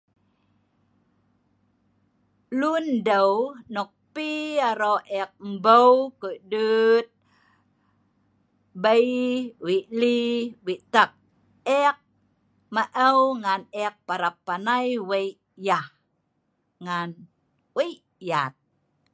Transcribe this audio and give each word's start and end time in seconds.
lundeu 2.59 3.31
nok 3.75 3.89
pi 4.13 4.29
arok 4.69 5.01
ek 5.19 5.31
mbeu 5.53 5.91
kudut 6.21 7.05
bei, 8.83 9.09
weik 9.65 9.87
li, 10.01 10.19
weik 10.65 10.81
tak. 10.93 11.09
ek 11.83 11.97
maeu 12.75 13.19
ngan 13.43 13.61
ek 13.85 13.95
parap 14.07 14.35
panai 14.47 14.87
weik 15.09 15.35
yah 15.67 15.87
ngan 16.85 17.09
wei 17.75 17.91
yat 18.29 18.53